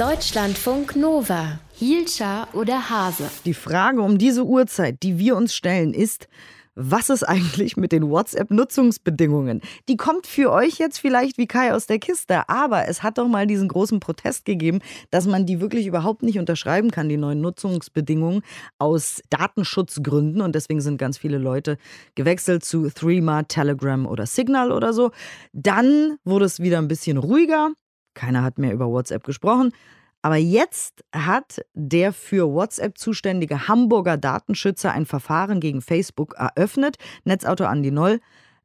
Deutschlandfunk 0.00 0.96
Nova. 0.96 1.60
Hielscher 1.74 2.48
oder 2.54 2.88
Hase? 2.88 3.24
Die 3.44 3.52
Frage 3.52 4.00
um 4.00 4.16
diese 4.16 4.46
Uhrzeit, 4.46 5.02
die 5.02 5.18
wir 5.18 5.36
uns 5.36 5.54
stellen, 5.54 5.92
ist, 5.92 6.26
was 6.74 7.10
ist 7.10 7.22
eigentlich 7.22 7.76
mit 7.76 7.92
den 7.92 8.08
WhatsApp-Nutzungsbedingungen? 8.08 9.60
Die 9.90 9.98
kommt 9.98 10.26
für 10.26 10.52
euch 10.52 10.78
jetzt 10.78 10.98
vielleicht 10.98 11.36
wie 11.36 11.46
Kai 11.46 11.74
aus 11.74 11.86
der 11.86 11.98
Kiste, 11.98 12.48
aber 12.48 12.88
es 12.88 13.02
hat 13.02 13.18
doch 13.18 13.28
mal 13.28 13.46
diesen 13.46 13.68
großen 13.68 14.00
Protest 14.00 14.46
gegeben, 14.46 14.78
dass 15.10 15.26
man 15.26 15.44
die 15.44 15.60
wirklich 15.60 15.86
überhaupt 15.86 16.22
nicht 16.22 16.38
unterschreiben 16.38 16.90
kann, 16.90 17.10
die 17.10 17.18
neuen 17.18 17.42
Nutzungsbedingungen 17.42 18.40
aus 18.78 19.20
Datenschutzgründen. 19.28 20.40
Und 20.40 20.54
deswegen 20.54 20.80
sind 20.80 20.96
ganz 20.96 21.18
viele 21.18 21.36
Leute 21.36 21.76
gewechselt 22.14 22.64
zu 22.64 22.88
Threema, 22.88 23.42
Telegram 23.42 24.06
oder 24.06 24.24
Signal 24.24 24.72
oder 24.72 24.94
so. 24.94 25.10
Dann 25.52 26.16
wurde 26.24 26.46
es 26.46 26.60
wieder 26.60 26.78
ein 26.78 26.88
bisschen 26.88 27.18
ruhiger. 27.18 27.72
Keiner 28.14 28.42
hat 28.42 28.58
mehr 28.58 28.72
über 28.72 28.88
WhatsApp 28.88 29.24
gesprochen. 29.24 29.72
Aber 30.22 30.36
jetzt 30.36 31.02
hat 31.14 31.64
der 31.74 32.12
für 32.12 32.52
WhatsApp 32.52 32.98
zuständige 32.98 33.68
Hamburger 33.68 34.16
Datenschützer 34.18 34.92
ein 34.92 35.06
Verfahren 35.06 35.60
gegen 35.60 35.80
Facebook 35.80 36.34
eröffnet. 36.34 36.96
Netzautor 37.24 37.68
Andi 37.68 37.90
Noll. 37.90 38.20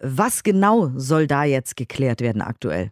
Was 0.00 0.42
genau 0.42 0.90
soll 0.96 1.26
da 1.26 1.44
jetzt 1.44 1.76
geklärt 1.76 2.20
werden 2.20 2.42
aktuell? 2.42 2.90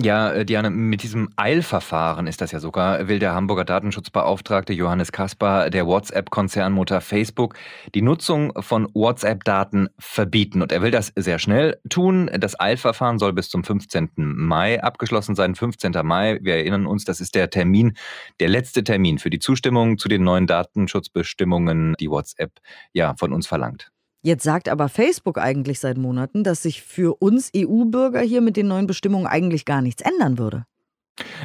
Ja, 0.00 0.30
äh, 0.30 0.44
Diana, 0.44 0.70
mit 0.70 1.02
diesem 1.02 1.28
Eilverfahren 1.34 2.28
ist 2.28 2.40
das 2.40 2.52
ja 2.52 2.60
sogar, 2.60 3.08
will 3.08 3.18
der 3.18 3.34
Hamburger 3.34 3.64
Datenschutzbeauftragte 3.64 4.72
Johannes 4.72 5.10
Kaspar 5.10 5.70
der 5.70 5.88
WhatsApp-Konzernmutter 5.88 7.00
Facebook 7.00 7.54
die 7.96 8.02
Nutzung 8.02 8.52
von 8.62 8.86
WhatsApp-Daten 8.94 9.88
verbieten. 9.98 10.62
Und 10.62 10.70
er 10.70 10.82
will 10.82 10.92
das 10.92 11.12
sehr 11.16 11.40
schnell 11.40 11.80
tun. 11.88 12.30
Das 12.38 12.60
Eilverfahren 12.60 13.18
soll 13.18 13.32
bis 13.32 13.48
zum 13.48 13.64
15. 13.64 14.10
Mai 14.18 14.80
abgeschlossen 14.80 15.34
sein. 15.34 15.56
15. 15.56 15.92
Mai, 16.04 16.38
wir 16.42 16.54
erinnern 16.54 16.86
uns, 16.86 17.04
das 17.04 17.20
ist 17.20 17.34
der 17.34 17.50
Termin, 17.50 17.94
der 18.38 18.50
letzte 18.50 18.84
Termin 18.84 19.18
für 19.18 19.30
die 19.30 19.40
Zustimmung 19.40 19.98
zu 19.98 20.08
den 20.08 20.22
neuen 20.22 20.46
Datenschutzbestimmungen, 20.46 21.96
die 21.98 22.08
WhatsApp 22.08 22.52
ja 22.92 23.16
von 23.18 23.32
uns 23.32 23.48
verlangt. 23.48 23.90
Jetzt 24.22 24.42
sagt 24.42 24.68
aber 24.68 24.88
Facebook 24.88 25.38
eigentlich 25.38 25.78
seit 25.78 25.96
Monaten, 25.96 26.42
dass 26.42 26.62
sich 26.62 26.82
für 26.82 27.14
uns 27.20 27.50
EU-Bürger 27.56 28.20
hier 28.20 28.40
mit 28.40 28.56
den 28.56 28.66
neuen 28.66 28.86
Bestimmungen 28.86 29.26
eigentlich 29.26 29.64
gar 29.64 29.80
nichts 29.80 30.02
ändern 30.02 30.38
würde. 30.38 30.64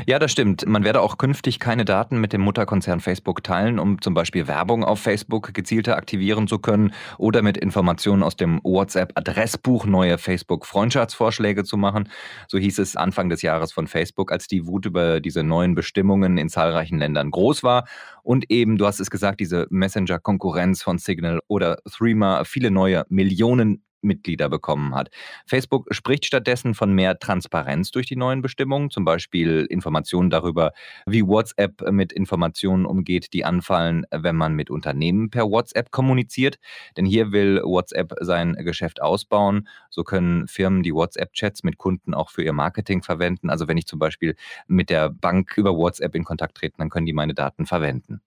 Ja, 0.06 0.20
das 0.20 0.32
stimmt. 0.32 0.66
Man 0.68 0.84
werde 0.84 1.02
auch 1.02 1.18
künftig 1.18 1.60
keine 1.60 1.86
Daten 1.86 2.20
mit 2.20 2.34
dem 2.34 2.42
Mutterkonzern 2.42 3.00
Facebook 3.00 3.44
teilen, 3.44 3.80
um 3.80 4.02
zum 4.02 4.14
Beispiel 4.14 4.48
Werbung 4.48 4.84
auf 4.84 5.00
Facebook 5.00 5.54
gezielter 5.54 5.98
aktivieren 5.98 6.48
zu 6.48 6.60
können 6.60 6.94
oder 7.18 7.42
mit 7.42 7.58
Informationen 7.58 8.24
aus 8.24 8.36
dem 8.36 8.60
WhatsApp-Adressbuch 8.64 9.86
neue 9.86 10.18
Facebook-Freundschaftsvorschläge 10.18 11.64
zu 11.64 11.78
machen. 11.78 12.10
So 12.48 12.58
hieß 12.58 12.80
es 12.80 12.96
Anfang 12.96 13.30
des 13.30 13.42
Jahres 13.42 13.72
von 13.72 13.88
Facebook, 13.88 14.32
als 14.32 14.48
die 14.48 14.68
Wut 14.68 14.86
über 14.86 15.20
diese 15.20 15.44
neuen 15.44 15.76
Bestimmungen 15.76 16.38
in 16.38 16.50
zahlreichen 16.50 17.00
Ländern 17.00 17.32
groß 17.32 17.64
war. 17.64 17.86
Und 18.24 18.50
eben, 18.50 18.78
du 18.78 18.86
hast 18.86 19.00
es 19.00 19.10
gesagt, 19.10 19.40
diese 19.40 19.68
Messenger-Konkurrenz 19.70 20.82
von 20.84 20.98
Signal 20.98 21.40
oder 21.48 21.78
Threema, 21.90 22.44
viele 22.46 22.72
neue 22.72 23.04
Millionen 23.10 23.84
Mitglieder 24.04 24.50
bekommen 24.50 24.94
hat. 24.94 25.10
Facebook 25.46 25.88
spricht 25.92 26.26
stattdessen 26.26 26.74
von 26.74 26.94
mehr 26.94 27.20
Transparenz 27.20 27.92
durch 27.92 28.08
die 28.08 28.16
neuen 28.16 28.42
Bestimmungen, 28.42 28.90
zum 28.90 29.06
Beispiel 29.06 29.66
Informationen 29.70 30.30
darüber, 30.30 30.72
wie 31.06 31.26
WhatsApp 31.26 31.90
mit 31.92 32.14
Informationen 32.14 32.86
umgeht, 32.86 33.34
die 33.34 33.46
anfallen, 33.46 34.06
wenn 34.12 34.36
man 34.36 34.54
mit 34.54 34.70
Unternehmen 34.70 35.30
per 35.30 35.50
WhatsApp 35.50 35.92
kommuniziert. 35.92 36.58
Denn 36.98 37.06
hier 37.06 37.32
will 37.32 37.62
WhatsApp 37.64 38.14
sein 38.22 38.54
Geschäft 38.56 39.02
ausbauen. 39.02 39.68
So 39.90 40.04
können 40.04 40.48
Firmen 40.48 40.84
die 40.84 40.94
WhatsApp-Chats 40.94 41.64
mit 41.64 41.78
Kunden 41.78 42.14
auch 42.14 42.30
für 42.30 42.44
ihr 42.44 42.54
Marketing 42.54 43.04
verwenden. 43.04 43.50
Also 43.50 43.68
wenn 43.68 43.78
ich 43.78 43.88
zum 43.88 44.00
Beispiel 44.00 44.36
mit 44.68 44.90
der 44.90 45.10
Bank 45.10 45.58
über 45.58 45.76
WhatsApp 45.76 46.16
in 46.16 46.24
Kontakt 46.24 46.58
trete, 46.58 46.78
dann 46.78 46.90
können 46.90 47.06
die 47.06 47.14
meine 47.14 47.34
Daten 47.34 47.66
verwenden. 47.66 48.22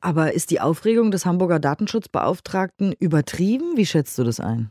Aber 0.00 0.34
ist 0.34 0.50
die 0.50 0.60
Aufregung 0.60 1.10
des 1.10 1.24
Hamburger 1.24 1.58
Datenschutzbeauftragten 1.58 2.92
übertrieben? 2.92 3.76
Wie 3.76 3.86
schätzt 3.86 4.18
du 4.18 4.24
das 4.24 4.38
ein? 4.38 4.70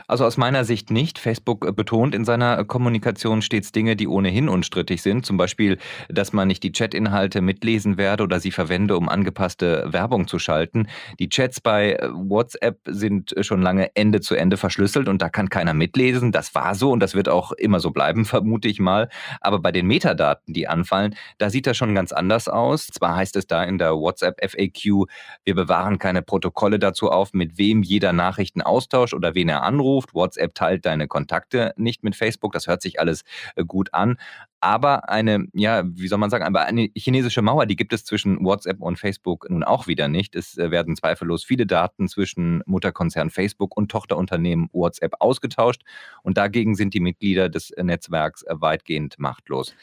Also 0.11 0.25
aus 0.25 0.35
meiner 0.35 0.65
Sicht 0.65 0.91
nicht. 0.91 1.19
Facebook 1.19 1.73
betont 1.73 2.13
in 2.13 2.25
seiner 2.25 2.65
Kommunikation 2.65 3.41
stets 3.41 3.71
Dinge, 3.71 3.95
die 3.95 4.09
ohnehin 4.09 4.49
unstrittig 4.49 5.01
sind. 5.01 5.25
Zum 5.25 5.37
Beispiel, 5.37 5.77
dass 6.09 6.33
man 6.33 6.49
nicht 6.49 6.63
die 6.63 6.73
Chatinhalte 6.73 7.39
mitlesen 7.39 7.97
werde 7.97 8.23
oder 8.23 8.41
sie 8.41 8.51
verwende, 8.51 8.97
um 8.97 9.07
angepasste 9.07 9.85
Werbung 9.87 10.27
zu 10.27 10.37
schalten. 10.37 10.89
Die 11.19 11.29
Chats 11.29 11.61
bei 11.61 11.97
WhatsApp 12.11 12.79
sind 12.87 13.33
schon 13.39 13.61
lange 13.61 13.95
Ende 13.95 14.19
zu 14.19 14.35
Ende 14.35 14.57
verschlüsselt 14.57 15.07
und 15.07 15.21
da 15.21 15.29
kann 15.29 15.47
keiner 15.47 15.73
mitlesen. 15.73 16.33
Das 16.33 16.53
war 16.55 16.75
so 16.75 16.91
und 16.91 16.99
das 16.99 17.15
wird 17.15 17.29
auch 17.29 17.53
immer 17.53 17.79
so 17.79 17.91
bleiben, 17.91 18.25
vermute 18.35 18.67
ich 18.67 18.81
mal. 18.81 19.07
Aber 19.39 19.59
bei 19.59 19.71
den 19.71 19.87
Metadaten, 19.87 20.53
die 20.53 20.67
anfallen, 20.67 21.15
da 21.37 21.49
sieht 21.49 21.67
das 21.67 21.77
schon 21.77 21.95
ganz 21.95 22.11
anders 22.11 22.49
aus. 22.49 22.87
Zwar 22.87 23.15
heißt 23.15 23.37
es 23.37 23.47
da 23.47 23.63
in 23.63 23.77
der 23.77 23.93
WhatsApp 23.93 24.41
FAQ, 24.41 25.07
wir 25.45 25.55
bewahren 25.55 25.99
keine 25.99 26.21
Protokolle 26.21 26.79
dazu 26.79 27.09
auf, 27.09 27.31
mit 27.31 27.57
wem 27.57 27.81
jeder 27.81 28.11
Nachrichten 28.11 28.61
austauscht 28.61 29.13
oder 29.13 29.35
wen 29.35 29.47
er 29.47 29.63
anruft 29.63 30.00
anruft. 30.01 30.13
WhatsApp 30.13 30.55
teilt 30.55 30.85
deine 30.85 31.07
Kontakte 31.07 31.73
nicht 31.77 32.03
mit 32.03 32.15
Facebook. 32.15 32.53
Das 32.53 32.67
hört 32.67 32.81
sich 32.81 32.99
alles 32.99 33.23
äh, 33.55 33.63
gut 33.63 33.93
an. 33.93 34.17
Aber 34.59 35.09
eine, 35.09 35.47
ja, 35.53 35.83
wie 35.85 36.07
soll 36.07 36.19
man 36.19 36.29
sagen, 36.29 36.45
aber 36.45 36.65
eine 36.65 36.89
chinesische 36.95 37.41
Mauer, 37.41 37.65
die 37.65 37.75
gibt 37.75 37.93
es 37.93 38.05
zwischen 38.05 38.45
WhatsApp 38.45 38.79
und 38.79 38.99
Facebook 38.99 39.49
nun 39.49 39.63
auch 39.63 39.87
wieder 39.87 40.07
nicht. 40.07 40.35
Es 40.35 40.57
äh, 40.57 40.69
werden 40.69 40.95
zweifellos 40.95 41.43
viele 41.43 41.65
Daten 41.65 42.07
zwischen 42.07 42.61
Mutterkonzern 42.65 43.29
Facebook 43.29 43.75
und 43.75 43.89
Tochterunternehmen 43.89 44.69
WhatsApp 44.71 45.15
ausgetauscht. 45.19 45.81
Und 46.21 46.37
dagegen 46.37 46.75
sind 46.75 46.93
die 46.93 46.99
Mitglieder 46.99 47.49
des 47.49 47.73
Netzwerks 47.81 48.45
weitgehend 48.47 49.17
machtlos. 49.17 49.73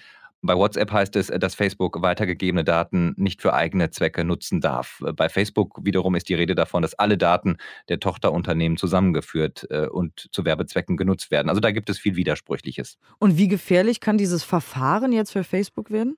Bei 0.41 0.55
WhatsApp 0.55 0.93
heißt 0.93 1.17
es, 1.17 1.27
dass 1.27 1.55
Facebook 1.55 2.01
weitergegebene 2.01 2.63
Daten 2.63 3.13
nicht 3.17 3.43
für 3.43 3.55
eigene 3.55 3.91
Zwecke 3.91 4.25
nutzen 4.25 4.61
darf. 4.61 5.03
Bei 5.15 5.29
Facebook 5.29 5.85
wiederum 5.85 6.15
ist 6.15 6.29
die 6.29 6.35
Rede 6.35 6.55
davon, 6.55 6.83
dass 6.83 6.95
alle 6.95 7.19
Daten 7.19 7.57
der 7.89 7.99
Tochterunternehmen 7.99 8.79
zusammengeführt 8.79 9.67
äh, 9.71 9.87
und 9.87 10.29
zu 10.31 10.45
Werbezwecken 10.45 10.97
genutzt 10.97 11.31
werden. 11.31 11.49
Also 11.49 11.61
da 11.61 11.73
gibt 11.73 11.91
es 11.91 11.99
viel 11.99 12.15
Widersprüchliches. 12.15 12.99
Und 13.19 13.37
wie 13.37 13.49
gefährlich 13.49 14.01
kann 14.01 14.17
dieses 14.17 14.45
Verfahren 14.45 15.13
jetzt 15.13 15.33
für 15.33 15.43
Facebook 15.43 15.91
werden? 15.91 16.17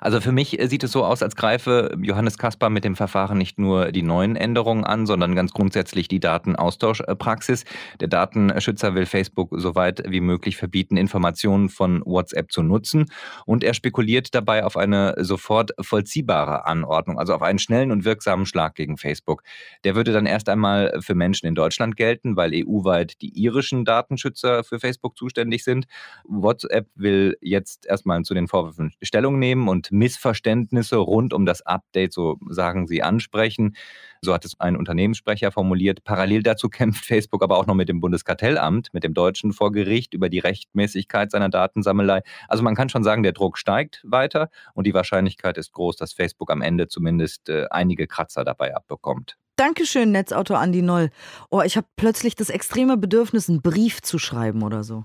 Also 0.00 0.20
für 0.20 0.32
mich 0.32 0.58
äh, 0.58 0.66
sieht 0.66 0.82
es 0.82 0.92
so 0.92 1.04
aus, 1.04 1.22
als 1.22 1.36
greife 1.36 1.96
Johannes 2.00 2.38
Kaspar 2.38 2.70
mit 2.70 2.84
dem 2.84 2.96
Verfahren 2.96 3.36
nicht 3.36 3.58
nur 3.58 3.92
die 3.92 4.02
neuen 4.02 4.34
Änderungen 4.34 4.84
an, 4.84 5.06
sondern 5.06 5.34
ganz 5.34 5.52
grundsätzlich 5.52 6.08
die 6.08 6.20
Datenaustauschpraxis. 6.20 7.64
Der 8.00 8.08
Datenschützer 8.08 8.94
will 8.94 9.04
Facebook 9.04 9.50
so 9.52 9.74
weit 9.74 10.02
wie 10.08 10.20
möglich 10.20 10.56
verbieten, 10.56 10.96
Informationen 10.96 11.68
von 11.68 12.02
WhatsApp 12.06 12.50
zu 12.50 12.62
nutzen. 12.62 13.06
Und 13.44 13.62
er 13.62 13.74
spekuliert 13.74 14.34
dabei 14.34 14.64
auf 14.64 14.76
eine 14.76 15.14
sofort 15.18 15.72
vollziehbare 15.80 16.66
Anordnung, 16.66 17.18
also 17.18 17.34
auf 17.34 17.42
einen 17.42 17.58
schnellen 17.58 17.92
und 17.92 18.04
wirksamen 18.04 18.46
Schlag 18.46 18.74
gegen 18.74 18.96
Facebook. 18.96 19.42
Der 19.84 19.94
würde 19.94 20.12
dann 20.12 20.26
erst 20.26 20.48
einmal 20.48 20.98
für 21.00 21.14
Menschen 21.14 21.46
in 21.46 21.54
Deutschland 21.54 21.96
gelten, 21.96 22.36
weil 22.36 22.52
EU-weit 22.54 23.20
die 23.20 23.38
irischen 23.38 23.84
Datenschützer 23.84 24.64
für 24.64 24.80
Facebook 24.80 25.16
zuständig 25.16 25.62
sind. 25.64 25.86
WhatsApp 26.24 26.86
will 26.94 27.36
jetzt 27.42 27.86
erstmal 27.86 28.22
zu 28.22 28.34
den 28.34 28.48
Vorwürfen 28.48 28.92
Stellung 29.02 29.38
nehmen 29.38 29.57
Themen 29.58 29.68
und 29.68 29.90
Missverständnisse 29.90 30.96
rund 30.96 31.32
um 31.32 31.44
das 31.44 31.62
Update, 31.62 32.12
so 32.12 32.38
sagen 32.48 32.86
sie, 32.86 33.02
ansprechen. 33.02 33.74
So 34.22 34.32
hat 34.32 34.44
es 34.44 34.58
ein 34.60 34.76
Unternehmenssprecher 34.76 35.50
formuliert. 35.50 36.04
Parallel 36.04 36.42
dazu 36.42 36.68
kämpft 36.70 37.04
Facebook 37.04 37.42
aber 37.42 37.58
auch 37.58 37.66
noch 37.66 37.74
mit 37.74 37.88
dem 37.88 38.00
Bundeskartellamt, 38.00 38.88
mit 38.92 39.04
dem 39.04 39.14
Deutschen 39.14 39.52
vor 39.52 39.72
Gericht 39.72 40.14
über 40.14 40.28
die 40.28 40.38
Rechtmäßigkeit 40.38 41.30
seiner 41.30 41.48
Datensammelei. 41.48 42.22
Also 42.48 42.62
man 42.62 42.76
kann 42.76 42.88
schon 42.88 43.02
sagen, 43.02 43.22
der 43.22 43.32
Druck 43.32 43.58
steigt 43.58 44.00
weiter 44.04 44.50
und 44.74 44.86
die 44.86 44.94
Wahrscheinlichkeit 44.94 45.58
ist 45.58 45.72
groß, 45.72 45.96
dass 45.96 46.12
Facebook 46.12 46.50
am 46.50 46.62
Ende 46.62 46.88
zumindest 46.88 47.48
äh, 47.48 47.66
einige 47.70 48.06
Kratzer 48.06 48.44
dabei 48.44 48.74
abbekommt. 48.74 49.36
Dankeschön, 49.56 50.12
Netzautor 50.12 50.60
Andi 50.60 50.82
Noll. 50.82 51.10
Oh, 51.50 51.62
ich 51.62 51.76
habe 51.76 51.88
plötzlich 51.96 52.36
das 52.36 52.48
extreme 52.48 52.96
Bedürfnis, 52.96 53.48
einen 53.48 53.60
Brief 53.60 54.02
zu 54.02 54.20
schreiben 54.20 54.62
oder 54.62 54.84
so. 54.84 55.04